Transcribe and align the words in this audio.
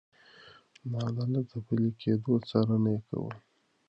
د 0.89 0.91
عدالت 1.09 1.45
د 1.51 1.55
پلي 1.67 1.89
کېدو 2.01 2.33
څارنه 2.49 2.89
يې 2.95 2.99
کوله. 3.07 3.35